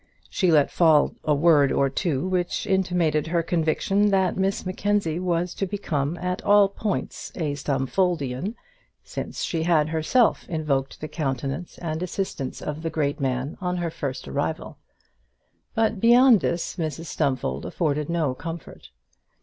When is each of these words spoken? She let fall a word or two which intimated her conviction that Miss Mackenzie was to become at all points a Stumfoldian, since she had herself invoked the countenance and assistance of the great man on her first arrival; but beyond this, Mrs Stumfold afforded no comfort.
She 0.31 0.51
let 0.51 0.71
fall 0.71 1.13
a 1.23 1.35
word 1.35 1.71
or 1.71 1.87
two 1.87 2.27
which 2.27 2.65
intimated 2.65 3.27
her 3.27 3.43
conviction 3.43 4.09
that 4.09 4.35
Miss 4.35 4.65
Mackenzie 4.65 5.19
was 5.19 5.53
to 5.53 5.67
become 5.67 6.17
at 6.17 6.41
all 6.43 6.69
points 6.69 7.31
a 7.35 7.53
Stumfoldian, 7.53 8.55
since 9.03 9.43
she 9.43 9.61
had 9.61 9.89
herself 9.89 10.49
invoked 10.49 11.01
the 11.01 11.07
countenance 11.07 11.77
and 11.77 12.01
assistance 12.01 12.63
of 12.63 12.81
the 12.81 12.89
great 12.89 13.19
man 13.19 13.57
on 13.61 13.77
her 13.77 13.91
first 13.91 14.27
arrival; 14.27 14.79
but 15.75 15.99
beyond 15.99 16.39
this, 16.39 16.77
Mrs 16.77 17.05
Stumfold 17.05 17.63
afforded 17.63 18.09
no 18.09 18.33
comfort. 18.33 18.89